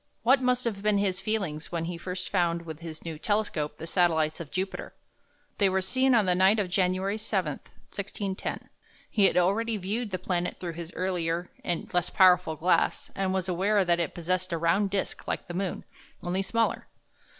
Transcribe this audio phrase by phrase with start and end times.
[0.23, 3.85] What must have been his feelings when he first found with his "new" telescope the
[3.85, 4.95] satellites of Jupiter?
[5.59, 7.51] They were seen on the night of January 7,
[7.91, 8.69] 1610.
[9.11, 13.47] He had already viewed the planet through his earlier and less powerful glass, and was
[13.47, 15.85] aware that it possessed a round disk like the moon,
[16.23, 16.87] only smaller.